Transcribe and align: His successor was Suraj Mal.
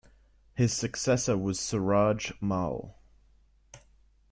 His 0.55 0.73
successor 0.73 1.37
was 1.37 1.59
Suraj 1.59 2.31
Mal. 2.41 2.97